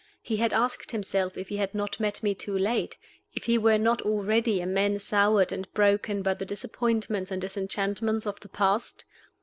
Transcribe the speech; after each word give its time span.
He 0.23 0.37
had 0.37 0.51
asked 0.51 0.89
himself 0.89 1.37
if 1.37 1.49
he 1.49 1.57
had 1.57 1.75
not 1.75 1.99
met 1.99 2.23
me 2.23 2.33
too 2.33 2.57
late 2.57 2.97
if 3.35 3.43
he 3.43 3.55
were 3.59 3.77
not 3.77 4.01
already 4.01 4.59
a 4.59 4.65
man 4.65 4.97
soured 4.97 5.51
and 5.51 5.71
broken 5.75 6.23
by 6.23 6.33
the 6.33 6.43
disappointments 6.43 7.29
and 7.29 7.39
disenchantments 7.39 8.25
of 8.25 8.39
the 8.39 8.49
past? 8.49 9.05